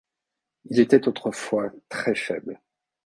Il 0.71 0.79
était 0.79 1.07
autrefois 1.07 1.69
très 1.87 2.15
faible. 2.15 2.59